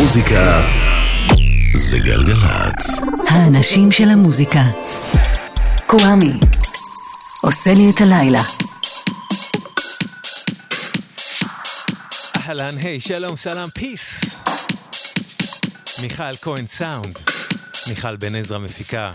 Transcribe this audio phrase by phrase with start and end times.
[0.00, 0.62] המוזיקה
[1.74, 3.00] זה גלגלצ.
[3.28, 4.62] האנשים של המוזיקה.
[5.86, 6.32] קוואמי.
[7.42, 8.42] עושה לי את הלילה.
[12.36, 14.20] אהלן, היי, שלום, סלאם, פיס.
[16.02, 17.18] מיכל כהן סאונד.
[17.88, 19.12] מיכל בן עזרא מפיקה.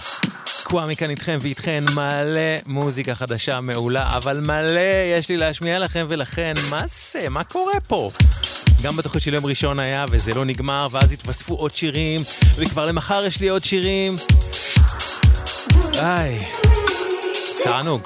[0.63, 6.54] קוואמי כאן איתכם ואיתכן מלא מוזיקה חדשה מעולה, אבל מלא יש לי להשמיע לכם ולכן,
[6.70, 6.81] מה
[7.13, 7.29] זה?
[7.29, 8.11] מה קורה פה?
[8.81, 12.21] גם בתוכנית של יום ראשון היה, וזה לא נגמר, ואז התווספו עוד שירים,
[12.55, 14.16] וכבר למחר יש לי עוד שירים.
[15.99, 16.39] איי,
[17.63, 18.02] תענוג.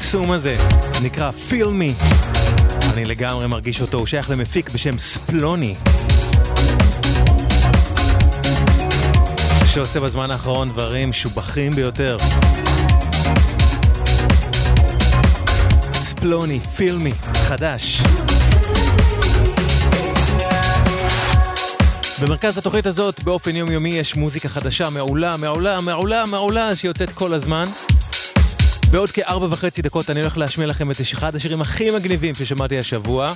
[0.00, 0.56] הקסום הזה
[1.02, 2.04] נקרא Feel Me.
[2.94, 5.74] אני לגמרי מרגיש אותו, הוא שייך למפיק בשם ספלוני.
[9.72, 12.16] שעושה בזמן האחרון דברים משובחים ביותר.
[15.92, 18.02] ספלוני, Feel Me, חדש.
[22.22, 27.64] במרכז התוכנית הזאת באופן יומיומי יש מוזיקה חדשה מעולה, מעולה, מעולה, מעולה שיוצאת כל הזמן.
[28.90, 33.32] בעוד כארבע וחצי דקות אני הולך להשמיע לכם את אחד השירים הכי מגניבים ששמעתי השבוע.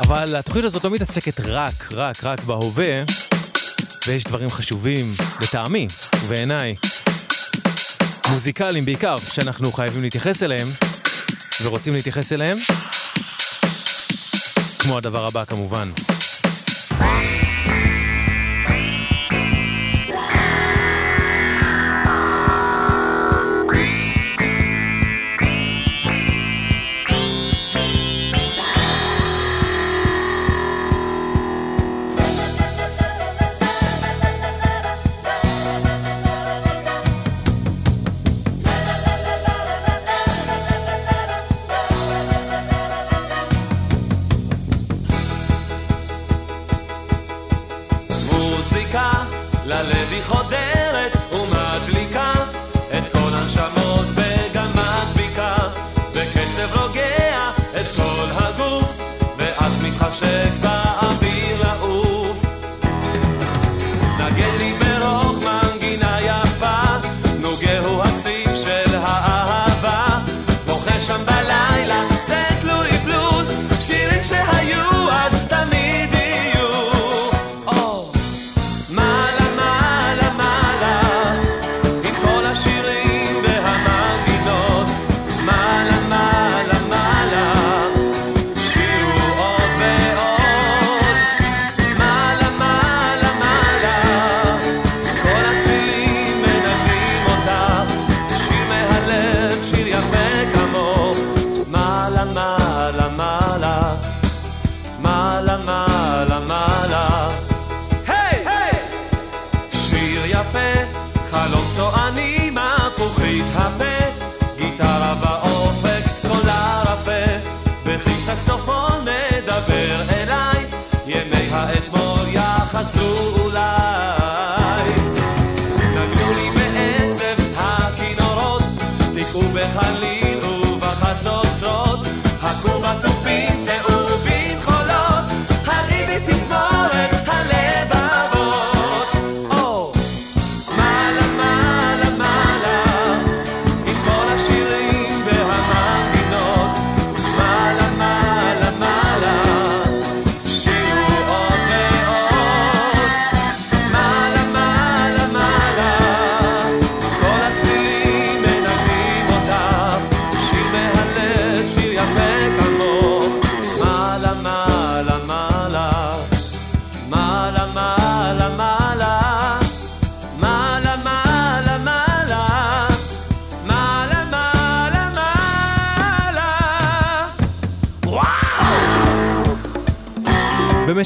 [0.00, 3.02] אבל התוכנית הזאת לא מתעסקת רק, רק, רק בהווה,
[4.06, 5.88] ויש דברים חשובים, לטעמי
[6.24, 6.74] ובעיניי,
[8.30, 10.68] מוזיקליים בעיקר, שאנחנו חייבים להתייחס אליהם,
[11.62, 12.56] ורוצים להתייחס אליהם.
[14.78, 15.88] כמו הדבר הבא כמובן.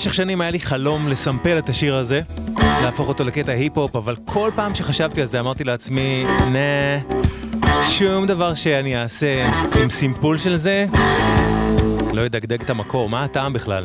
[0.03, 2.21] במשך שנים היה לי חלום לסמפל את השיר הזה,
[2.59, 7.17] להפוך אותו לקטע היפ-הופ, אבל כל פעם שחשבתי על זה אמרתי לעצמי, נה,
[7.91, 9.51] שום דבר שאני אעשה
[9.83, 10.87] עם סימפול של זה,
[12.13, 13.85] לא ידגדג את המקור, מה הטעם בכלל?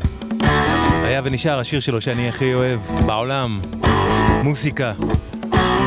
[1.03, 3.59] היה ונשאר השיר שלו שאני הכי אוהב בעולם,
[4.43, 4.91] מוסיקה,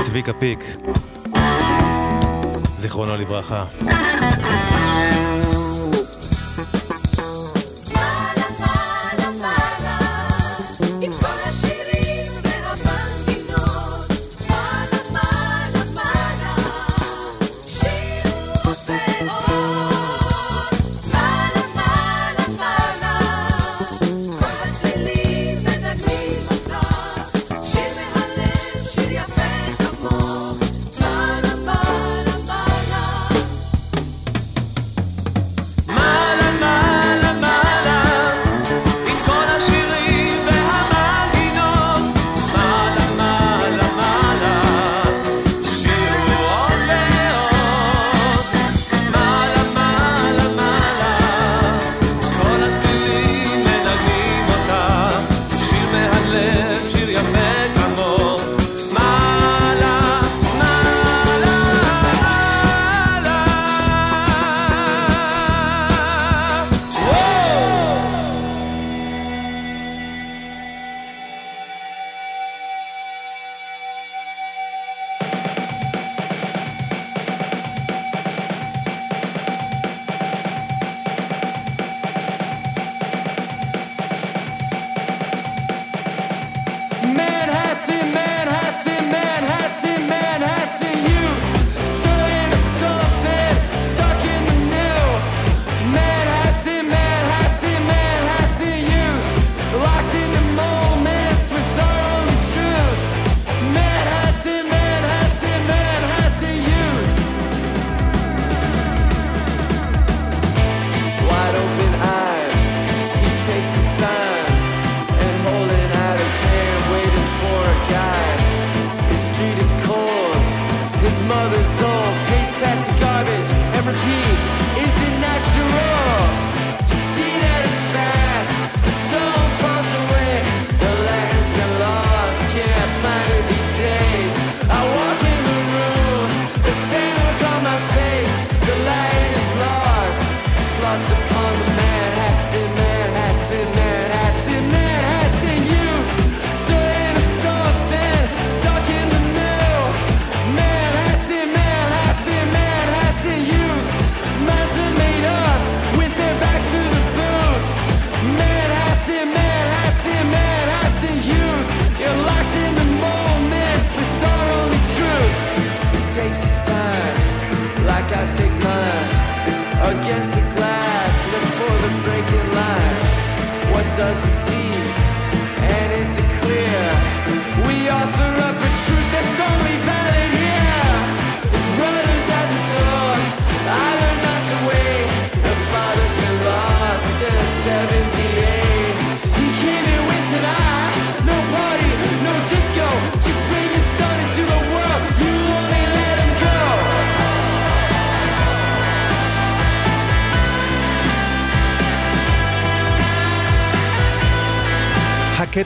[0.03, 0.65] צביקה פיק,
[2.77, 3.65] זיכרונו לברכה.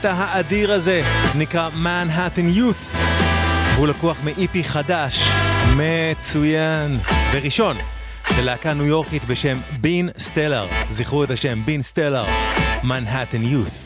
[0.05, 1.03] הקטע האדיר הזה
[1.35, 2.97] נקרא Manhattan Youth.
[3.75, 5.29] והוא לקוח מאיפי חדש,
[5.77, 6.97] מצוין,
[7.33, 7.77] וראשון,
[8.37, 12.25] של להקה ניו יורקית בשם בין סטלר, זכרו את השם בין סטלר,
[12.83, 13.84] Manhattan Youth.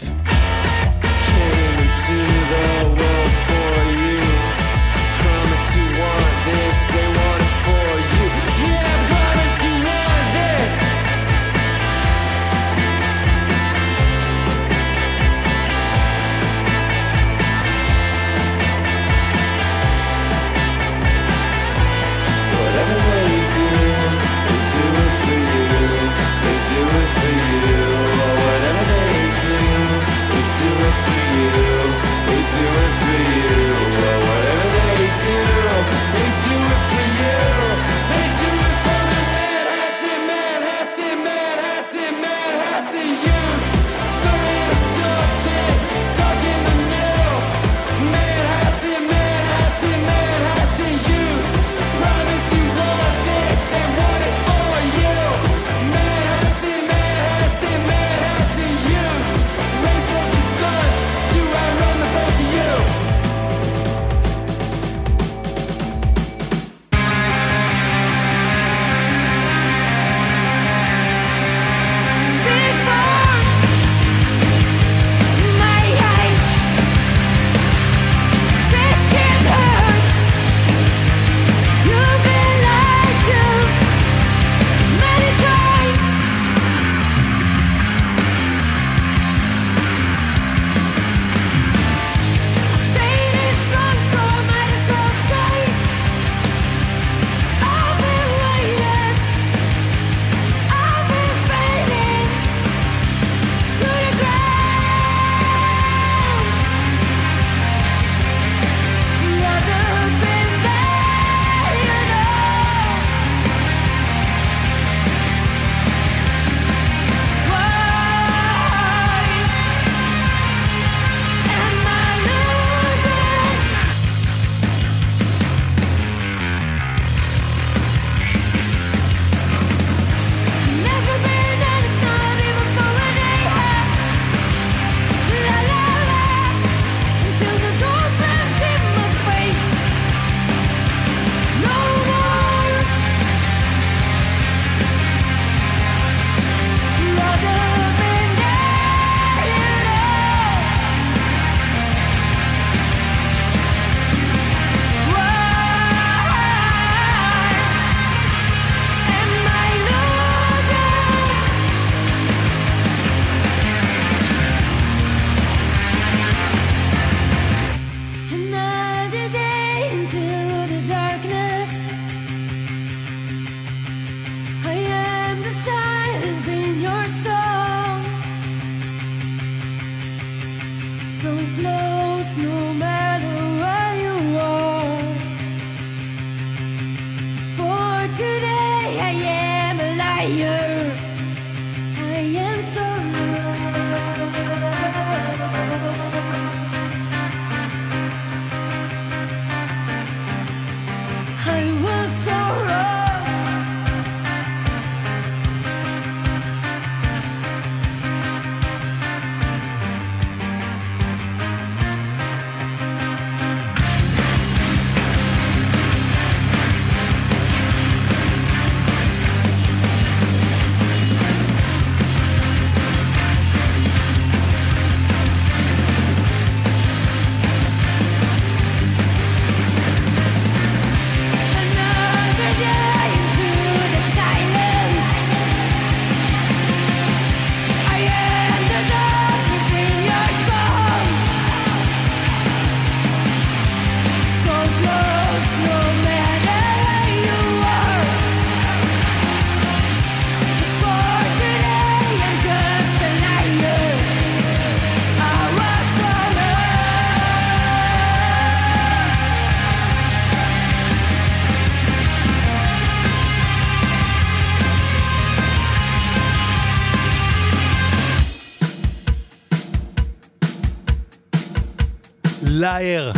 [272.79, 273.13] Liar,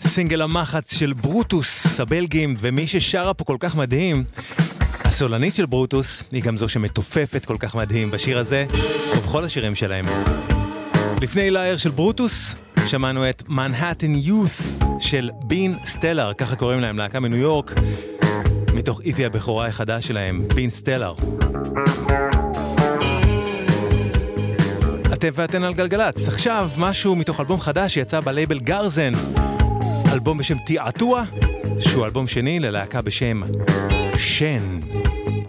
[0.00, 4.24] סינגל המחץ של Brutus, הבלגים, ומי ששרה פה כל כך מדהים,
[5.04, 8.66] הסולנית של Brutus, היא גם זו שמתופפת כל כך מדהים בשיר הזה,
[9.16, 10.04] ובכל השירים שלהם.
[11.20, 12.54] לפני Liar של Brutus,
[12.86, 14.50] שמענו את Manhattan Youth
[15.00, 17.74] של Been Stellar, ככה קוראים להם, להקה מניו יורק,
[18.74, 21.14] מתוך EP הבכורה החדש שלהם, Been Stellar.
[25.18, 26.28] אתם ואתן על גלגלצ.
[26.28, 29.12] עכשיו משהו מתוך אלבום חדש שיצא בלייבל גרזן.
[30.12, 31.24] אלבום בשם תיעתוע,
[31.78, 33.42] שהוא אלבום שני ללהקה בשם
[34.18, 34.80] שן.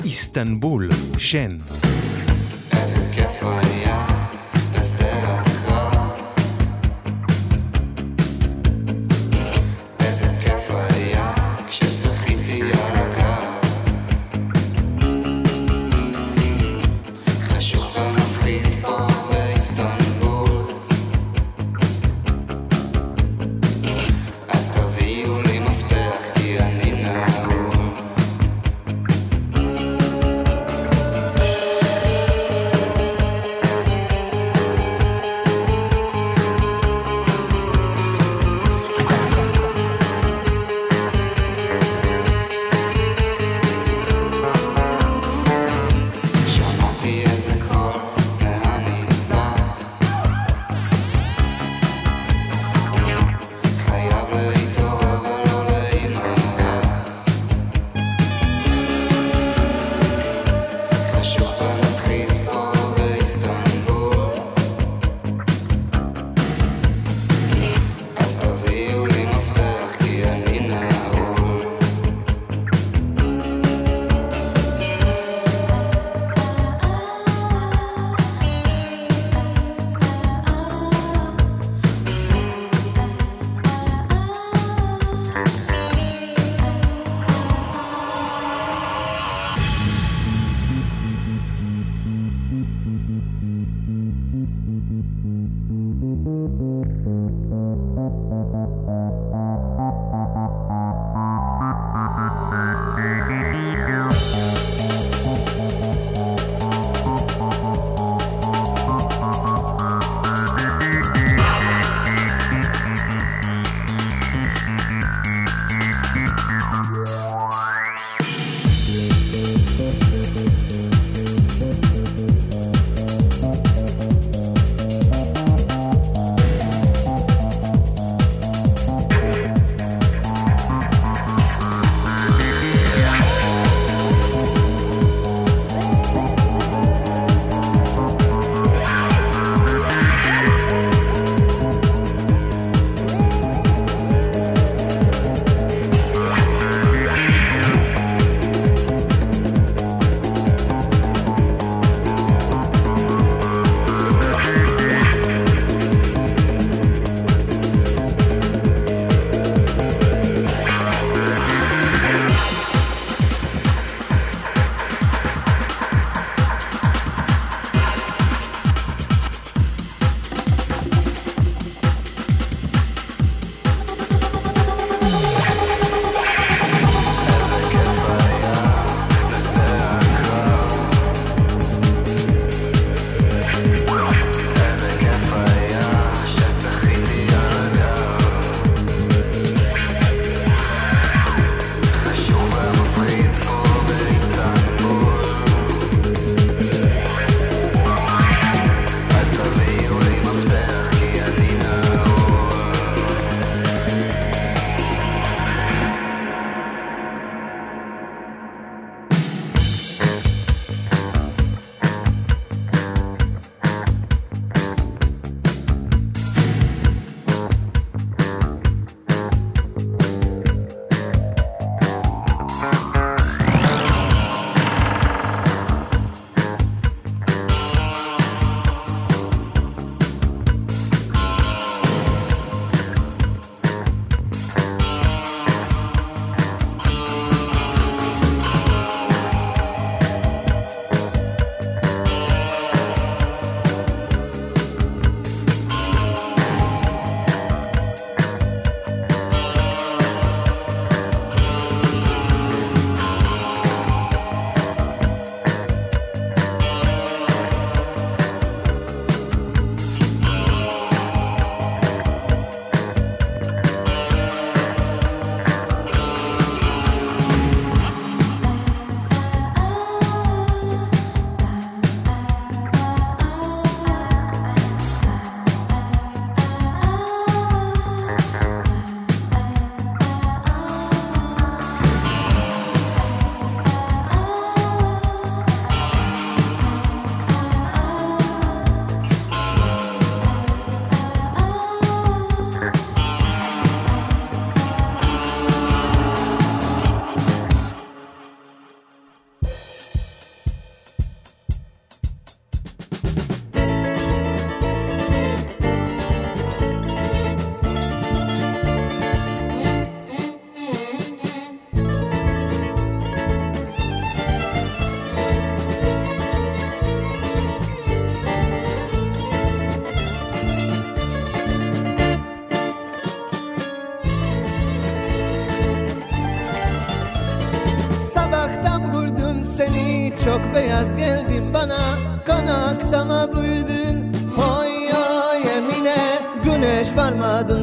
[0.04, 1.58] איסטנבול, שן.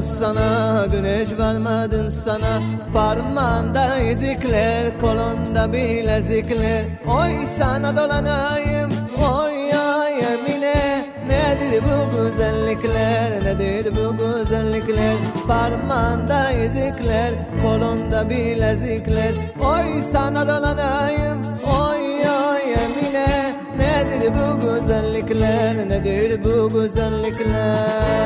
[0.05, 2.63] Sana Güneş varmadın sana.
[2.95, 11.05] Parmağında izikler Kolunda bilezikler Oy sana dolanayım Oy oy Emine.
[11.29, 15.17] Nedir bu güzellikler Nedir bu güzellikler?
[15.49, 17.31] Parmağında izikler
[17.63, 23.55] Kolunda bilezikler Oy sana dolanayım Oy oy Emine.
[23.79, 28.24] Nedir bu güzellikler Nedir bu güzellikler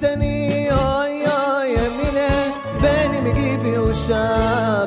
[0.00, 2.30] seni oy oy Emine.
[2.82, 4.24] Benim gibi uşa,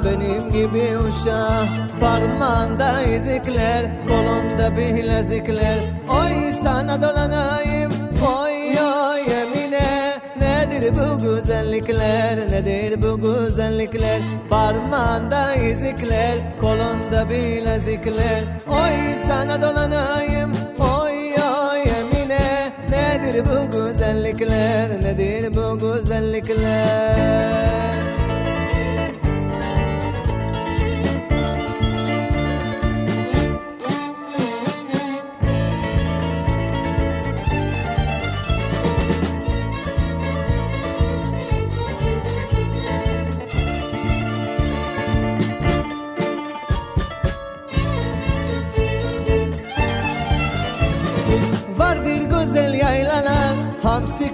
[0.05, 1.47] benim gibi uşa.
[1.99, 5.77] Parmağında izikler, kolunda bilezikler.
[6.09, 7.91] Oy sana dolanayım,
[8.41, 10.13] oy oy Emine.
[10.39, 14.21] Nedir bu güzellikler, nedir bu güzellikler?
[14.49, 18.43] Parmağında izikler, kolunda bilezikler.
[18.67, 22.73] Oy sana dolanayım, oy oy Emine.
[22.89, 23.82] Nedir bu güzellikler,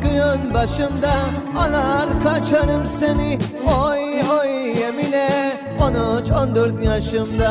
[0.01, 1.11] köyün başında
[1.57, 3.39] Alar kaçarım seni.
[3.65, 7.49] Oy oy Emine 13-14 yaşımda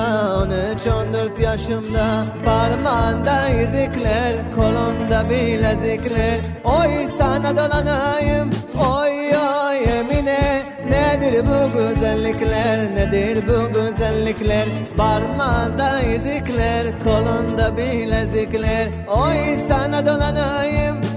[1.36, 2.24] 13-14 yaşımda.
[2.44, 6.40] Parmağında izikler Kolunda bilezikler.
[6.64, 8.50] Oy sana dolanayım.
[8.74, 12.94] Oy oy Emine Nedir bu güzellikler?
[12.94, 14.68] Nedir bu güzellikler?
[14.96, 18.88] Parmağında izikler Kolunda bilezikler.
[19.08, 21.07] Oy sana dolanayım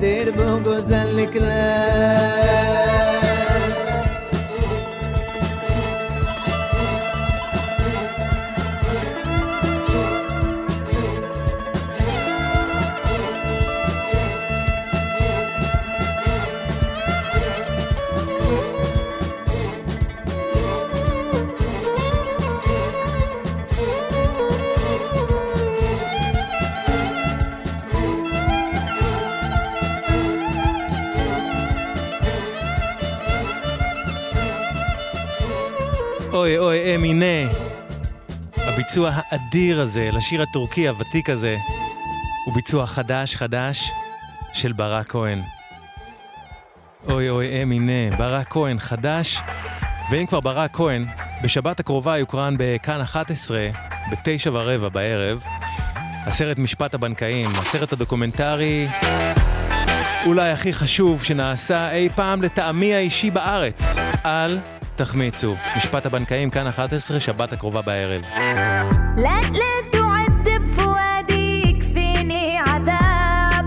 [0.00, 2.79] Nedir bu güzellikler
[36.40, 37.52] אוי אוי אמינה.
[38.56, 41.56] הביצוע האדיר הזה לשיר הטורקי הוותיק הזה
[42.46, 43.90] הוא ביצוע חדש חדש
[44.52, 45.38] של ברק כהן.
[47.08, 49.40] אוי אוי אמינה, ברק כהן חדש,
[50.10, 51.06] ואם כבר ברק כהן,
[51.42, 53.68] בשבת הקרובה יוקרן בכאן 11,
[54.12, 55.42] בתשע ורבע בערב,
[56.26, 58.88] הסרט משפט הבנקאים, הסרט הדוקומנטרי
[60.26, 63.96] אולי הכי חשוב שנעשה אי פעם לטעמי האישי בארץ.
[64.24, 64.58] אל
[64.99, 65.55] תחמיצו.
[65.77, 68.21] משפט הבנקאים, כאן 11, שבת הקרובה בערב.
[69.17, 73.65] لا لا تعد بفؤادي يكفيني عذاب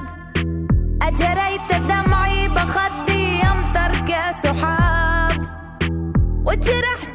[1.02, 5.40] أجريت دمعي بخدي يمطر كسحاب
[6.44, 7.11] وجرحت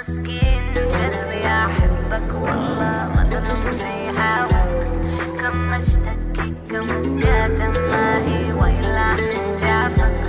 [0.00, 0.74] مسكين.
[0.74, 4.80] قلبي أحبك والله مظلوم في هواك.
[5.40, 10.20] كم اشتكي كم كاتم ما هي ويلا من جافك.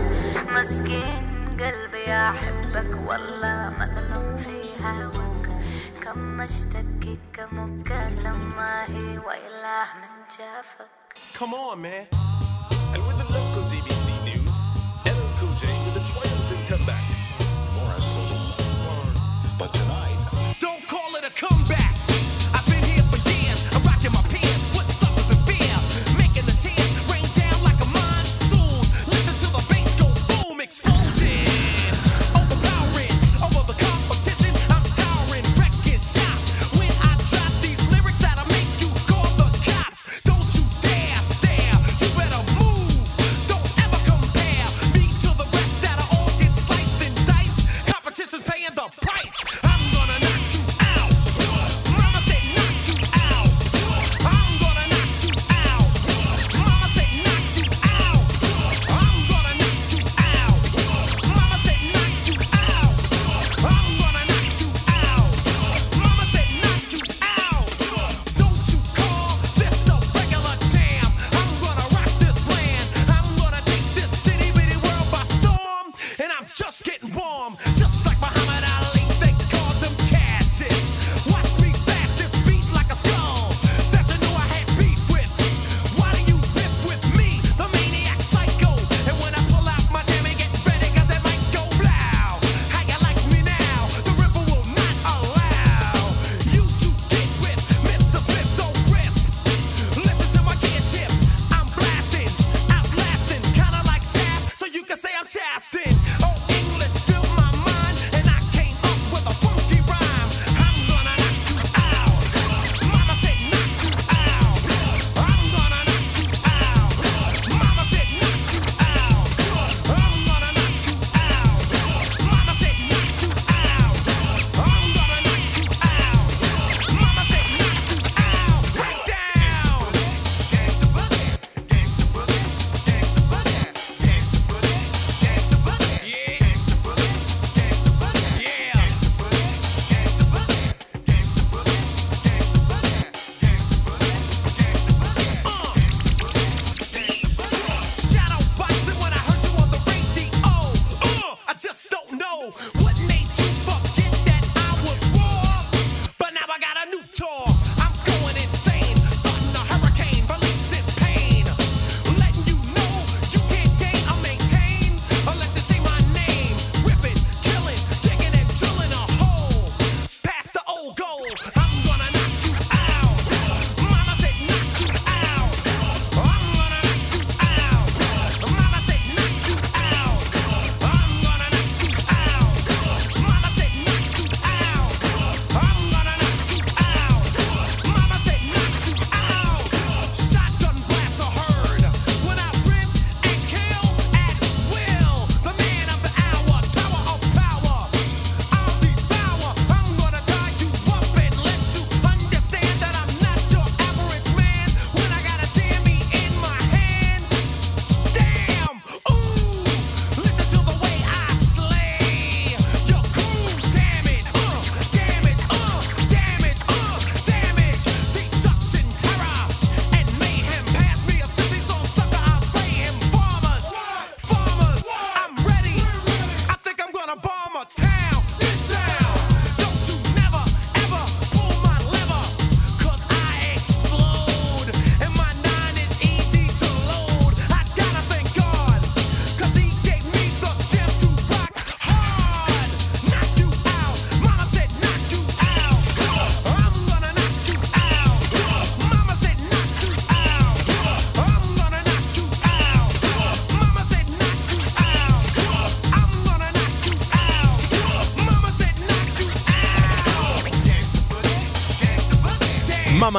[0.51, 1.25] مسكين
[1.59, 5.45] قلبي أحبك والله مظلوم في هواك.
[6.03, 10.91] كم اشتكي كم كاتم ما هي ويلة من جافك.
[11.39, 12.05] Come on man.
[12.93, 13.50] And with the look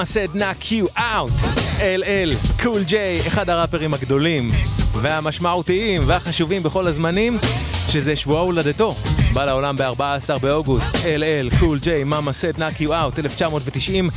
[0.02, 4.50] Mama said knock you out, LL Cool J, אחד הראפרים הגדולים
[4.94, 7.38] והמשמעותיים והחשובים בכל הזמנים,
[7.88, 8.94] שזה שבוע הולדתו.
[9.32, 14.10] בא לעולם ב-14 באוגוסט, LL Cool J, Mama said knock you out, 1990.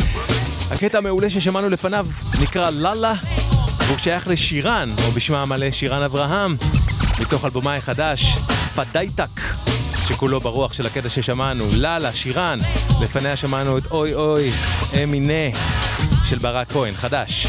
[0.72, 2.08] הקטע המעולה ששמענו לפניו
[2.42, 3.14] נקרא לאללה,
[3.88, 6.56] והוא שייך לשירן, או בשמה המלא שירן אברהם,
[7.20, 8.38] מתוך אלבומה החדש,
[8.76, 9.42] פדייטק,
[10.08, 12.60] שכולו ברוח של הקטע ששמענו, לאללה, שירן.
[13.02, 14.52] לפניה שמענו את אוי אוי,
[15.04, 15.58] אמינה,
[16.30, 17.48] של ברק כהן, חדש.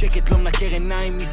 [0.00, 0.38] שקט לא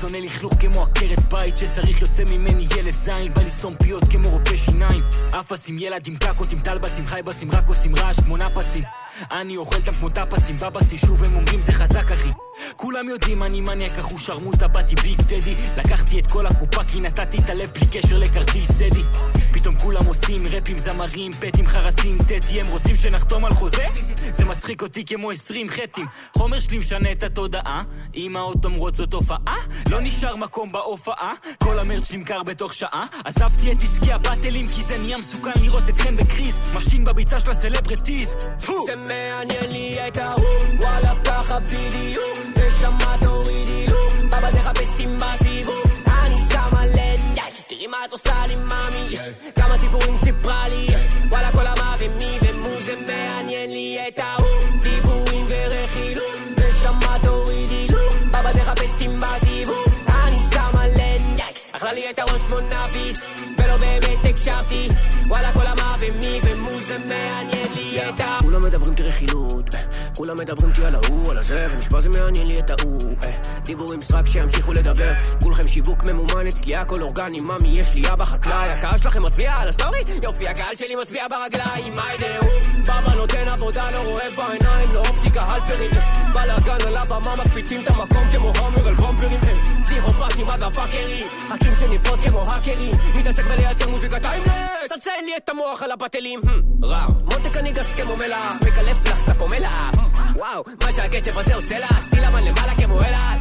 [0.01, 4.55] שונא לכלוך כמו עקרת בית שצריך יוצא ממני ילד זין, בא לסתום פיות כמו רופא
[4.57, 5.03] שיניים.
[5.39, 7.43] אפס עם ילד עם קקות, עם טלבצים עם חייבס,
[7.85, 8.83] עם רעש, שמונה פצים.
[9.31, 12.46] אני אוכל אותם כמו טפסים, בבס יישוב, הם אומרים זה חזק אחי.
[12.75, 15.55] כולם יודעים אני מניאק, אחו שרמוטה, באתי ביג דדי.
[15.77, 19.03] לקחתי את כל הקופה כי נתתי את הלב בלי קשר לכרטיס סדי.
[19.53, 23.85] פתאום כולם עושים ראפים, זמרים, פטים, חרסים, טטי, הם רוצים שנחתום על חוזה?
[24.31, 26.05] זה מצחיק אותי כמו עשרים חטים.
[26.37, 27.83] חומר שלי משנה את התודעה,
[28.15, 29.55] אמהות אומרות זאת הופעה,
[29.89, 33.05] לא נשאר מקום בהופעה, כל המרץ' נמכר בתוך שעה.
[33.25, 38.35] עזבתי את עסקי הבטלים כי זה נהיה מסוכן לראות אתכם בקריז, משתין בביצה של הסלבריטיז.
[38.65, 38.85] פו!
[38.85, 40.45] זה מעניין לי את ההוא,
[40.81, 41.13] וואלה
[41.47, 43.76] ככה בדיוק, נשמה תורידי
[70.27, 72.99] כולם מדברים איתי על ההוא, על הזה, ונשבע זה מעניין לי את ההוא.
[73.23, 73.31] אה,
[73.65, 75.13] דיבורים סרק שימשיכו לדבר,
[75.43, 79.69] כולכם שיווק ממומן אצלי הכל אורגני, ממי יש לי אבא חקלאי, הקהל שלכם מצביע על
[79.69, 79.99] הסטורי?
[80.23, 82.49] יופי, הקהל שלי מצביע ברגליים, מה ידעו?
[82.81, 87.87] בבא נותן עבודה, לא רואה בעיניים, לא אופטיקה הלפרים, אה, בלאגן על הבמה, מקפיצים את
[87.87, 94.19] המקום כמו האמר על במפרים, אה, פסיכופטים, מאדרפאקרים, מחכים שנפרוץ כמו האקרים, מתעסק בלייצר מוזיקה
[94.19, 99.05] timeless, צלצל לי את המוח על הבטלים, hmm, רע, מותק אני גס כמו מלח, מקלף
[99.05, 99.89] לך את הפומלה,
[100.37, 103.39] וואו, מה שהקצב הזה עושה לה, סטיל אמן למעלה כמו אלעד.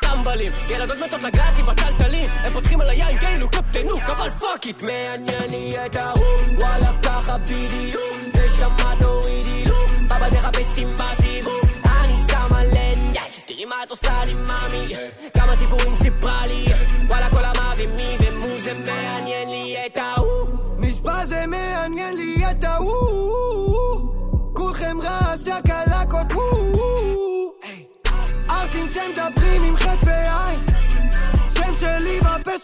[0.00, 4.82] טמבלים, ילדות מתות לגעת לי בטלטלים, הם פותחים על היין כאילו קפטנוק, אבל פאק איט,
[4.82, 6.24] מעניין לי את ההוא,
[6.58, 13.14] וואלה ככה בדיוק, נשמה תורידי לו, בבא תחפש אותי בסיבוב, אני שמה לב,
[13.46, 14.94] תראי מה את עושה לי מאמי,
[15.34, 16.64] כמה סיפורים סיפרה לי,
[17.10, 19.57] וואלה כל המה ומי ומו זה מעניין לי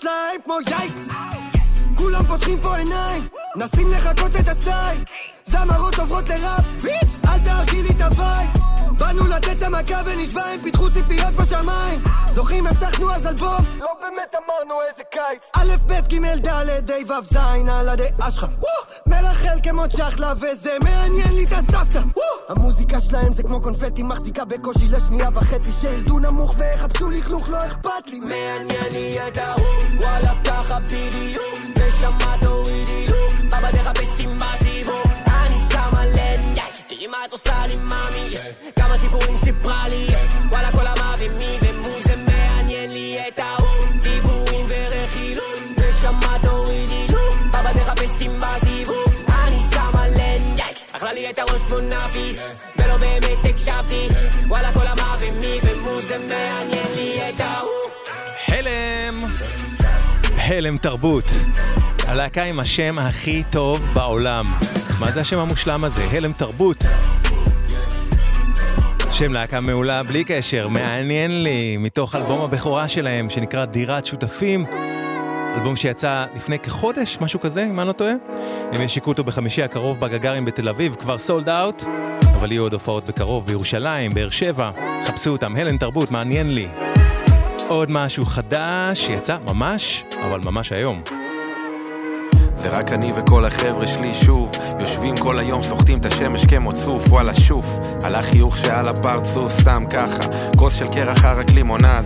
[0.04, 1.08] שלהם כמו yikes
[1.96, 5.04] כולם פותחים פה עיניים נסים לחקות את הסטייל.
[5.44, 8.50] זמרות עוברות לראפ bitch אל תהרגי לי את ה vibe
[8.98, 12.04] באנו לתת את המכה ונשבע הם פיתחו ציפיות בשמיים.
[12.26, 15.42] זוכרים הבטחנו אז אלבום לא באמת אמרנו איזה קיץ.
[15.56, 17.36] א' ב' ג' ד' ה' ו' ז'
[17.68, 18.46] על הדעה שלך
[19.06, 22.00] מרחל כמו צ'חלה וזה מעניין לי את הסבתא.
[22.48, 28.10] המוזיקה שלהם זה כמו קונפטי מחזיקה בקושי לשנייה וחצי שירדו נמוך ויחפשו לכלוך לא אכפת
[28.10, 28.20] לי.
[28.20, 29.66] מעניין לי את ההוא,
[30.00, 31.44] וואלה ככה בדיוק,
[31.78, 33.16] נשמה תורידי לו,
[33.46, 34.26] בבא תחפש אותי
[37.14, 38.36] מה את עושה לי מאמי,
[38.76, 40.06] כמה סיפורים סיפרה לי,
[40.52, 47.18] וואלה כל המה ומי ומו זה מעניין לי את ההוא, דיבורים ורכילות, נשמה תורידי לו,
[47.48, 50.58] בבא תחפש אותי בסיבוב, אני שמה לב,
[50.92, 52.36] אכלה לי את הראש כמו נאפיס,
[52.78, 54.08] ולא באמת הקשבתי,
[54.48, 57.70] וואלה כל המה ומי ומו זה מעניין לי את ההוא.
[58.48, 59.24] הלם!
[60.36, 61.24] הלם תרבות.
[62.06, 64.52] הלהקה עם השם הכי טוב בעולם.
[64.98, 66.04] מה זה השם המושלם הזה?
[66.04, 66.84] הלם תרבות.
[69.12, 74.64] שם להקה מעולה בלי קשר, מעניין לי, מתוך אלבום הבכורה שלהם שנקרא דירת שותפים.
[75.56, 78.12] אלבום שיצא לפני כחודש, משהו כזה, אם אני לא טועה.
[78.72, 81.84] הם ישיקו אותו בחמישי הקרוב בגגארים בתל אביב, כבר סולד אאוט,
[82.34, 84.70] אבל יהיו עוד הופעות בקרוב בירושלים, באר שבע.
[85.06, 86.68] חפשו אותם, הלם תרבות, מעניין לי.
[87.68, 91.02] עוד משהו חדש, יצא ממש, אבל ממש היום.
[92.64, 94.50] זה רק אני וכל החבר'ה שלי שוב.
[94.80, 97.66] יושבים כל היום סוחטים את השמש כמו צוף וואלה שוף.
[98.04, 100.22] על החיוך שעל הפרצוף סתם ככה.
[100.56, 102.00] כוס של קרח ערק לימונדה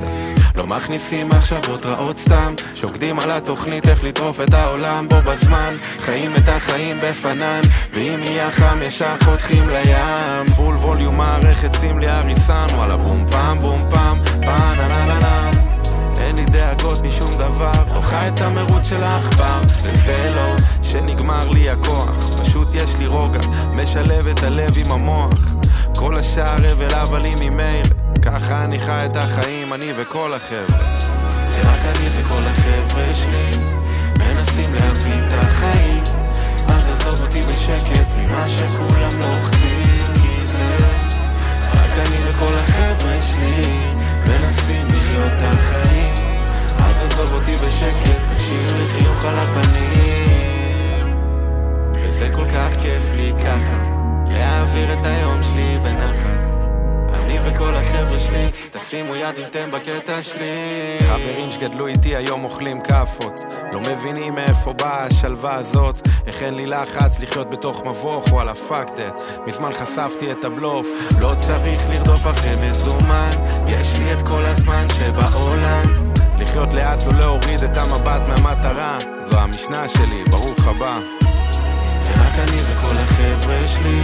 [0.54, 2.54] לא מכניסים מחשבות רעות סתם.
[2.74, 5.72] שוקדים על התוכנית איך לטרוף את העולם בו בזמן.
[5.98, 7.60] חיים את החיים בפנן
[7.92, 10.46] ואם יהיה חם ישר חותכים לים.
[10.56, 12.66] פול ווליום מערכת שים לי הריסן.
[12.74, 14.18] וואלה בום פעם בום פעם.
[14.24, 15.57] פעם נה נה נה נה
[16.50, 22.68] דאגות משום דבר, לא חי את המרוץ של העכבר, וזה לא שנגמר לי הכוח, פשוט
[22.74, 23.40] יש לי רוגע,
[23.74, 25.54] משלב את הלב עם המוח,
[25.96, 27.88] כל השאר הבל הבלים ממילא,
[28.22, 30.78] ככה אני חי את החיים, אני וכל החבר'ה.
[31.64, 33.50] רק אני וכל החבר'ה שלי,
[34.18, 36.02] מנסים להבין את החיים,
[36.68, 40.86] אז עזוב אותי בשקט ממה שכולם לוחצים, כי זה
[41.74, 43.78] רק אני וכל החבר'ה שלי,
[44.26, 46.27] מנסים לחיות את החיים
[47.08, 51.16] אז עזוב אותי בשקט, תשאיר לי חיוך על הפנים
[51.92, 53.78] וזה כל כך כיף לי ככה,
[54.28, 56.48] להעביר את היום שלי בנחת
[57.14, 60.98] אני וכל החבר'ה שלי, תשימו יד אם אתם בקטע שלי.
[61.00, 63.40] חברים שגדלו איתי היום אוכלים כאפות,
[63.72, 66.08] לא מבינים מאיפה באה השלווה הזאת.
[66.26, 69.20] איך אין לי לחץ לחיות בתוך מבוך, וואלה fuck that.
[69.46, 70.86] מזמן חשפתי את הבלוף,
[71.20, 73.30] לא צריך לרדוף אחרי מזומן,
[73.68, 75.77] יש לי את כל הזמן שבעולם.
[77.78, 78.98] המבט מהמטרה,
[79.30, 80.98] זו המשנה שלי, ברוך הבא.
[82.08, 84.02] ורק אני וכל החבר'ה שלי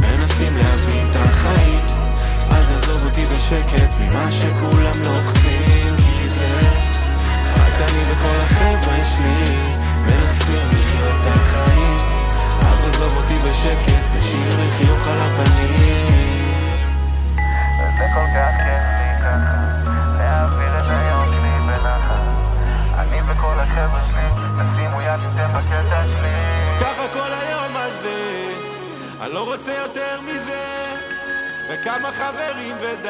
[0.00, 1.80] מנסים להבין את החיים.
[2.50, 6.60] אז עזוב אותי בשקט ממה שכולם לוחצים כי זה
[7.56, 9.56] רק אני וכל החבר'ה שלי
[10.06, 11.96] מנסים לחיות את החיים.
[12.60, 16.48] אז עזוב אותי בשקט תשאיר לי חיוך על הפנים.
[17.78, 19.58] וזה כל כך כיף לי ככה
[20.18, 22.57] להעביר את היום שלי בנחת
[23.08, 24.28] אני וכל החבר'ה שלי
[24.58, 26.78] תשימו יד אתם בקטע שלי.
[26.80, 28.54] ככה כל היום הזה,
[29.20, 30.94] אני לא רוצה יותר מזה,
[31.70, 33.08] וכמה חברים ודי,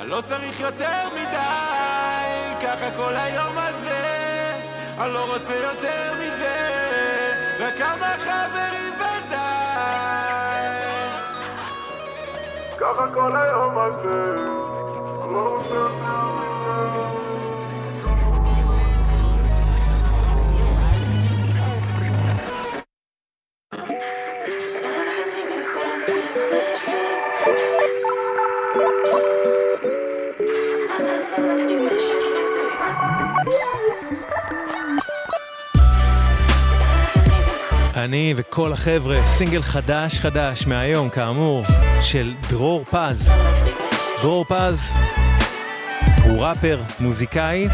[0.00, 4.52] אני לא צריך יותר מדי, ככה כל היום הזה,
[4.98, 6.56] אני לא רוצה יותר מזה,
[7.58, 9.40] וכמה חברים ודי.
[12.78, 14.34] ככה כל היום הזה
[15.24, 17.19] אני לא רוצה יותר מזה
[38.04, 41.64] אני וכל החבר'ה, סינגל חדש חדש מהיום, כאמור,
[42.00, 43.30] של דרור פז.
[44.22, 44.94] דרור פז
[46.24, 47.68] הוא ראפר, מוזיקאי,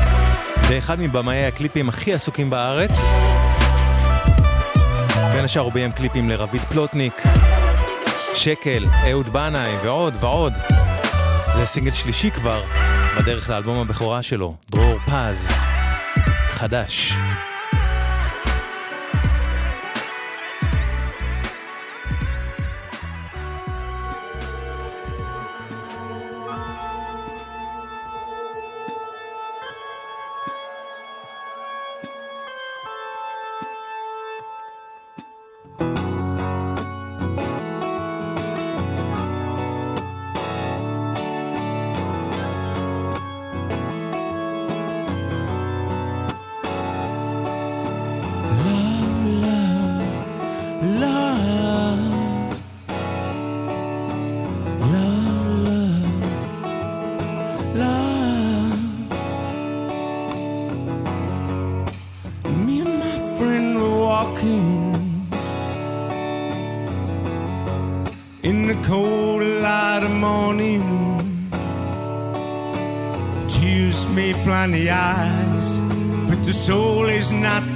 [0.68, 2.90] ואחד מבמאי הקליפים הכי עסוקים בארץ.
[5.32, 7.22] בין השאר הוא ביים קליפים לרביד פלוטניק,
[8.34, 10.52] שקל, אהוד בנאי ועוד ועוד.
[11.56, 12.62] זה סינגל שלישי כבר,
[13.18, 15.48] בדרך לאלבום הבכורה שלו, דרור פז.
[16.50, 17.12] חדש.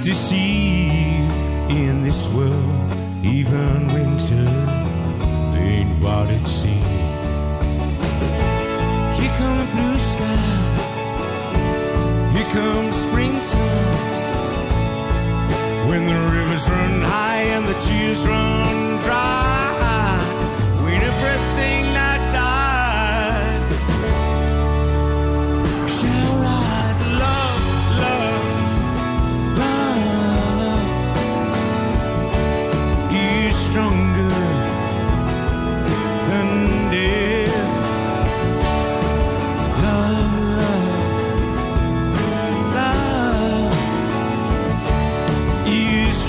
[0.03, 0.50] to see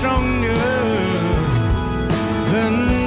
[0.02, 0.48] stronger
[2.50, 3.01] than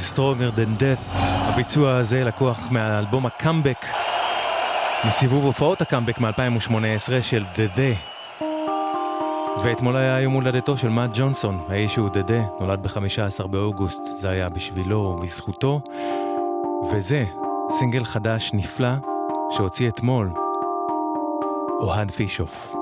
[0.00, 1.16] is stronger than death.
[1.52, 3.86] הביצוע הזה לקוח מהאלבום הקאמבק,
[5.08, 7.94] מסיבוב הופעות הקאמבק מ-2018 של דדה.
[9.64, 14.48] ואתמול היה יום הולדתו של מאט ג'ונסון, האיש שהוא דדה, נולד ב-15 באוגוסט, זה היה
[14.48, 15.80] בשבילו ובזכותו.
[16.92, 17.24] וזה
[17.70, 18.92] סינגל חדש נפלא
[19.50, 20.30] שהוציא אתמול
[21.80, 22.74] אוהד פישוף.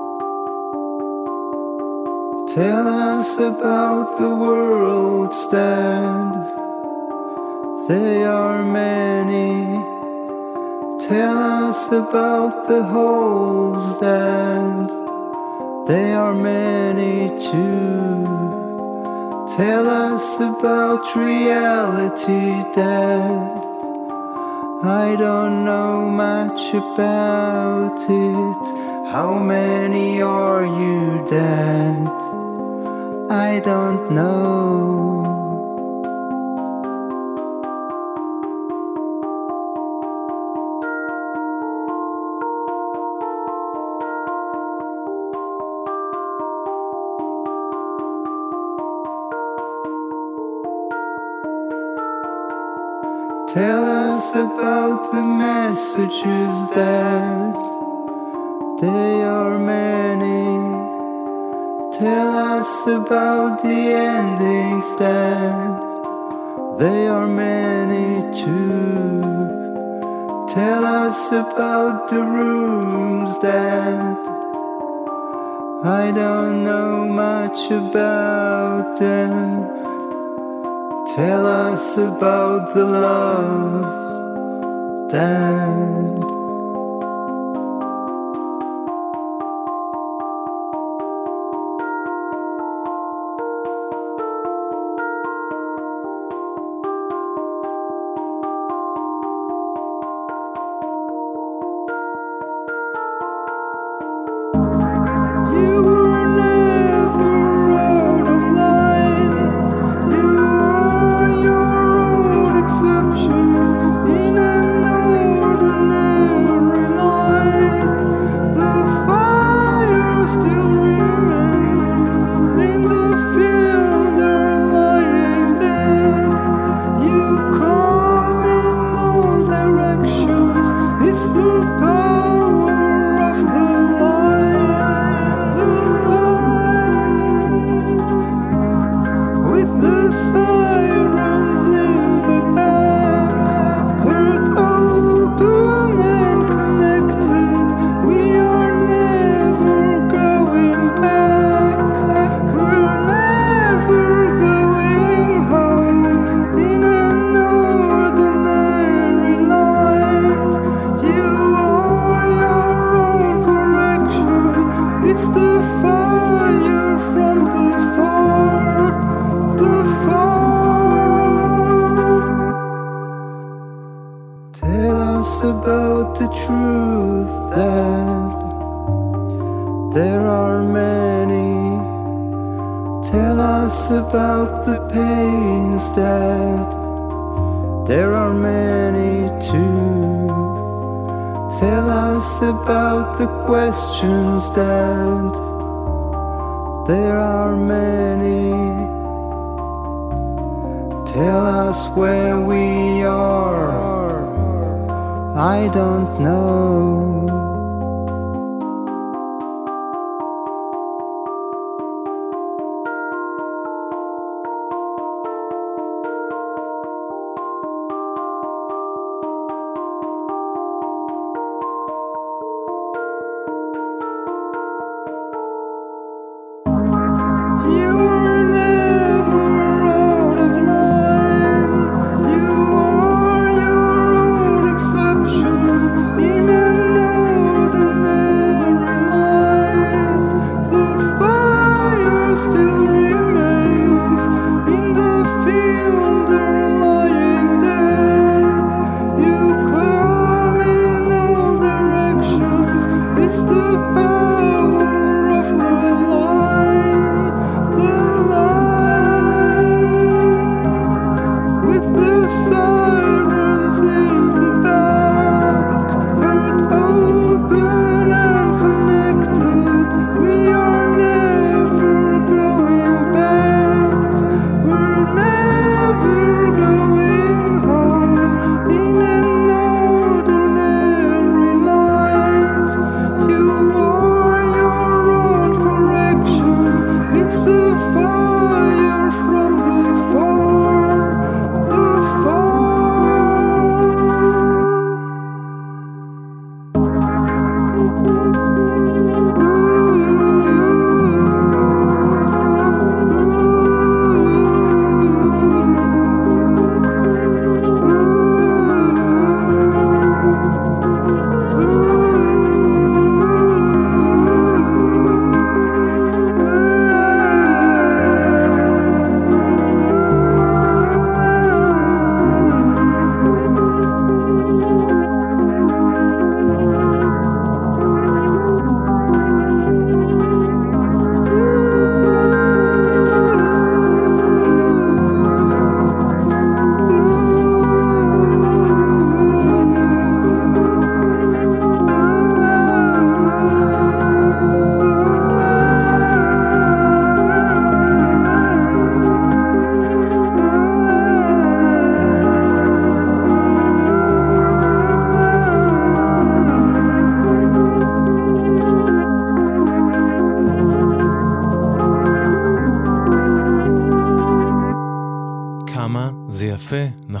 [2.55, 6.58] Tell us about the world stand.
[7.89, 9.65] They are many.
[11.07, 14.89] Tell us about the whole stand.
[15.87, 18.25] They are many too.
[19.57, 23.57] Tell us about reality, Dad.
[24.83, 29.11] I don't know much about it.
[29.11, 32.07] How many are you, Dad?
[33.31, 35.18] I don't know.
[55.79, 57.55] Messages that
[58.81, 60.43] they are many.
[61.97, 63.79] Tell us about the
[64.11, 65.79] endings that
[66.79, 69.21] they are many too.
[70.53, 74.17] Tell us about the rooms that
[75.85, 79.33] I don't know much about them.
[81.15, 83.98] Tell us about the love
[85.11, 86.08] that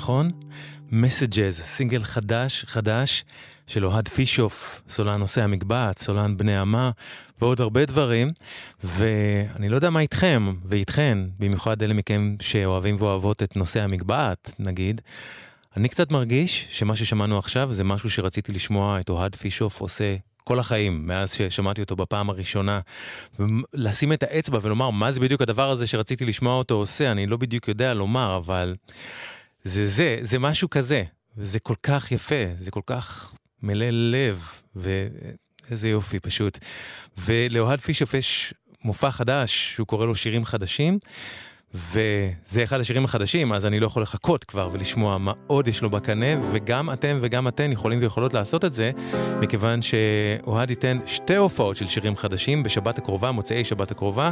[0.09, 0.31] נכון?
[0.91, 3.25] מסג'ז, סינגל חדש, חדש,
[3.67, 6.91] של אוהד פישוף, סולן נושא המגבעת, סולן בני אמה,
[7.41, 8.31] ועוד הרבה דברים.
[8.83, 15.01] ואני לא יודע מה איתכם ואיתכן, במיוחד אלה מכם שאוהבים ואוהבות את נושא המגבעת, נגיד.
[15.77, 20.59] אני קצת מרגיש שמה ששמענו עכשיו זה משהו שרציתי לשמוע את אוהד פישוף עושה כל
[20.59, 22.79] החיים, מאז ששמעתי אותו בפעם הראשונה.
[23.73, 27.37] לשים את האצבע ולומר מה זה בדיוק הדבר הזה שרציתי לשמוע אותו עושה, אני לא
[27.37, 28.75] בדיוק יודע לומר, אבל
[29.63, 31.03] זה זה, זה משהו כזה.
[31.37, 33.33] זה כל כך יפה, זה כל כך
[33.63, 34.43] מלא לב,
[34.75, 36.59] ואיזה יופי פשוט.
[37.17, 38.53] ולאוהד פישוף יש
[38.83, 40.99] מופע חדש, שהוא קורא לו שירים חדשים.
[41.73, 45.89] וזה אחד השירים החדשים, אז אני לא יכול לחכות כבר ולשמוע מה עוד יש לו
[45.89, 48.91] בקנה, וגם אתם וגם אתן יכולים ויכולות לעשות את זה,
[49.41, 54.31] מכיוון שאוהד ייתן שתי הופעות של שירים חדשים בשבת הקרובה, מוצאי שבת הקרובה,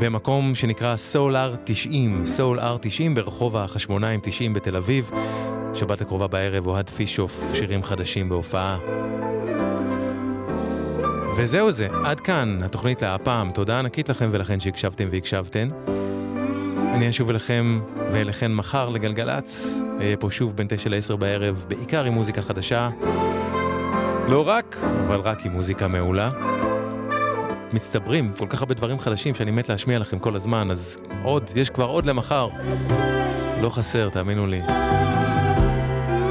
[0.00, 5.10] במקום שנקרא סול אר 90, סול אר 90 ברחוב החשמונאים 90 בתל אביב.
[5.74, 8.78] שבת הקרובה בערב, אוהד פישוף, שירים חדשים בהופעה.
[11.36, 13.50] וזהו זה, עד כאן התוכנית להפעם.
[13.50, 15.68] תודה ענקית לכם ולכן שהקשבתם והקשבתן.
[16.94, 17.80] אני אשוב אליכם
[18.12, 19.80] ואליכן מחר לגלגלצ.
[20.00, 22.90] אהיה פה שוב בין 9 ל-10 בערב, בעיקר עם מוזיקה חדשה.
[24.28, 24.76] לא רק,
[25.06, 26.30] אבל רק עם מוזיקה מעולה.
[27.76, 31.70] מצטברים כל כך הרבה דברים חדשים שאני מת להשמיע לכם כל הזמן, אז עוד, יש
[31.70, 32.48] כבר עוד למחר.
[33.62, 34.60] לא חסר, תאמינו לי.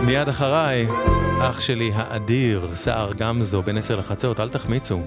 [0.05, 0.87] מיד אחריי,
[1.41, 4.99] אח שלי האדיר, סער גמזו, בן עשר לחצות, אל תחמיצו.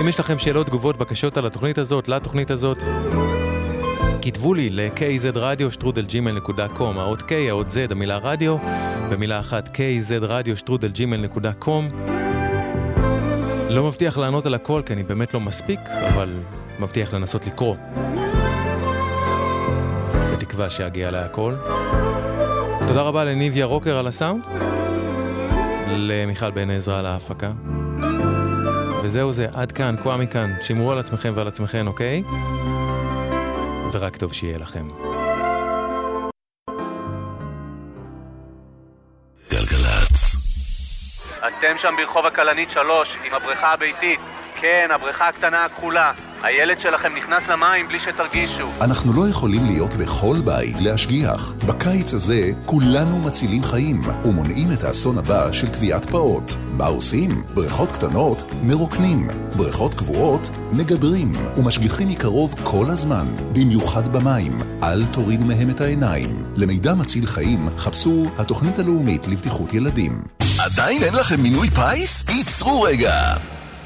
[0.00, 2.78] אם יש לכם שאלות, תגובות, בקשות על התוכנית הזאת, לתוכנית הזאת,
[4.22, 8.56] כתבו לי ל-kzradio.gmail.com, האות K, האות Z, המילה רדיו,
[9.10, 12.23] במילה אחת kzradio.gmail.com.
[13.74, 15.80] לא מבטיח לענות על הכל, כי אני באמת לא מספיק,
[16.14, 16.40] אבל
[16.78, 17.76] מבטיח לנסות לקרוא.
[20.32, 21.54] בתקווה שיגיע להכל.
[22.88, 24.44] תודה רבה לניביה רוקר על הסאונד,
[25.90, 27.52] למיכל בן עזרא על ההפקה.
[29.02, 30.52] וזהו זה, עד כאן, כואה מכאן.
[30.60, 32.22] שמרו על עצמכם ועל עצמכם, אוקיי?
[33.92, 34.88] ורק טוב שיהיה לכם.
[41.58, 44.20] אתם שם ברחוב הכלנית 3, עם הבריכה הביתית.
[44.60, 46.12] כן, הבריכה הקטנה הכחולה.
[46.42, 48.68] הילד שלכם נכנס למים בלי שתרגישו.
[48.80, 51.54] אנחנו לא יכולים להיות בכל בית להשגיח.
[51.66, 56.50] בקיץ הזה כולנו מצילים חיים ומונעים את האסון הבא של טביעת פעוט.
[56.76, 57.42] מה עושים?
[57.54, 64.58] בריכות קטנות מרוקנים, בריכות קבועות מגדרים ומשגיחים מקרוב כל הזמן, במיוחד במים.
[64.82, 66.44] אל תורידו מהם את העיניים.
[66.56, 70.22] למידע מציל חיים חפשו התוכנית הלאומית לבטיחות ילדים.
[70.64, 72.24] עדיין אין לכם מינוי פיס?
[72.28, 73.34] עצרו רגע!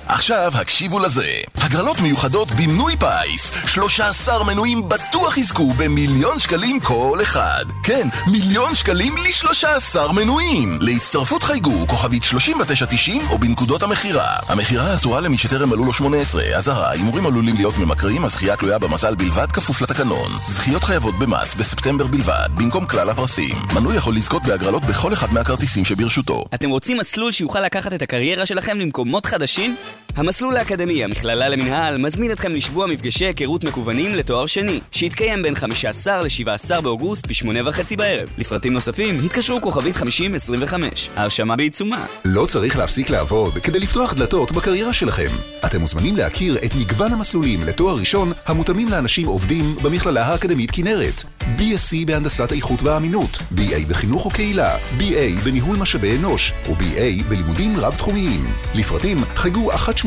[0.08, 1.26] עכשיו הקשיבו לזה.
[1.56, 3.52] הגרלות מיוחדות במנוי פיס.
[3.66, 7.64] 13 מנויים בטוח יזכו במיליון שקלים כל אחד.
[7.82, 10.78] כן, מיליון שקלים ל-13 מנויים.
[10.80, 14.36] להצטרפות חייגו כוכבית 3990 או בנקודות המכירה.
[14.48, 16.42] המכירה אסורה למי שטרם מלאו לו 18.
[16.56, 20.30] אזהרה, הימורים עלולים להיות ממכרים, הזכייה תלויה במזל בלבד כפוף לתקנון.
[20.46, 23.56] זכיות חייבות במס בספטמבר בלבד, במקום כלל הפרסים.
[23.74, 26.44] מנוי יכול לזכות בהגרלות בכל אחד מהכרטיסים שברשותו.
[26.54, 29.76] אתם רוצים מסלול שיוכל לקחת את הקריירה שלכם למקומות חדשים?
[30.18, 36.22] המסלול האקדמי, המכללה למינהל, מזמין אתכם לשבוע מפגשי היכרות מקוונים לתואר שני, שיתקיים בין 15
[36.22, 38.28] ל-17 באוגוסט בשמונה וחצי בערב.
[38.38, 41.10] לפרטים נוספים, התקשרו כוכבית 5025.
[41.16, 42.06] ההרשמה בעיצומה.
[42.24, 45.28] לא צריך להפסיק לעבוד כדי לפתוח דלתות בקריירה שלכם.
[45.66, 51.24] אתם מוזמנים להכיר את מגוון המסלולים לתואר ראשון המותאמים לאנשים עובדים במכללה האקדמית כנרת.
[51.40, 58.52] BSc בהנדסת איכות ואמינות, BA בחינוך וקהילה, BA בניהול משאבי אנוש ו-BA בלימודים רב-תחומיים.
[58.74, 59.18] לפרטים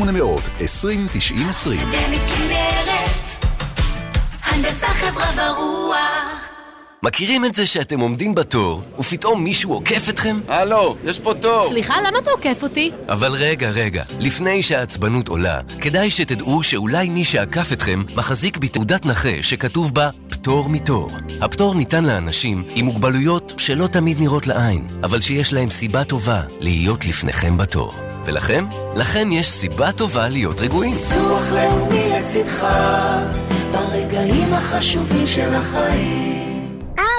[0.05, 1.73] חייגו 1-800-20-90-20.
[1.73, 3.09] אקדמית כנרת,
[4.43, 5.95] הנדסה חברה ורוח.
[7.03, 10.39] מכירים את זה שאתם עומדים בתור, ופתאום מישהו עוקף אתכם?
[10.47, 11.69] הלו, יש פה תור.
[11.69, 12.91] סליחה, למה אתה עוקף אותי?
[13.09, 19.43] אבל רגע, רגע, לפני שהעצבנות עולה, כדאי שתדעו שאולי מי שעקף אתכם מחזיק בתעודת נכה
[19.43, 21.11] שכתוב בה פטור מתור.
[21.41, 27.05] הפטור ניתן לאנשים עם מוגבלויות שלא תמיד נראות לעין, אבל שיש להם סיבה טובה להיות
[27.05, 28.10] לפניכם בתור.
[28.25, 28.65] ולכם?
[28.95, 30.93] לכם יש סיבה טובה להיות רגועים.
[30.95, 32.67] ביטוח לאומי לצדך,
[33.71, 36.50] ברגעים החשובים של החיים.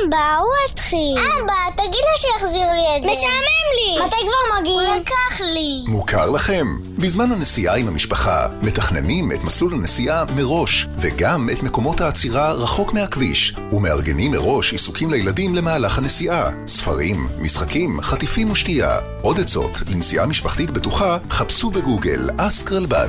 [0.08, 1.18] אבא, הוא התחיל.
[1.18, 3.08] אבא, תגיד לו שיחזיר לי את זה.
[3.10, 4.06] משעמם לי.
[4.06, 4.72] מתי כבר מגיע?
[4.72, 5.84] הוא לקח לי.
[5.86, 6.66] מוכר לכם?
[6.98, 13.54] בזמן הנסיעה עם המשפחה, מתכננים את מסלול הנסיעה מראש, וגם את מקומות העצירה רחוק מהכביש,
[13.72, 16.50] ומארגנים מראש עיסוקים לילדים למהלך הנסיעה.
[16.66, 18.98] ספרים, משחקים, חטיפים ושתייה.
[19.22, 23.08] עוד עצות לנסיעה משפחתית בטוחה, חפשו בגוגל אסק רלב"ד.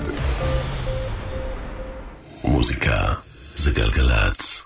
[2.43, 2.97] מוזיקה
[3.55, 4.61] זה גלגלצ.